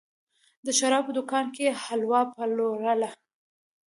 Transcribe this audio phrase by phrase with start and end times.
[0.65, 3.09] د شرابو دوکان کې یې حلوا پلورله.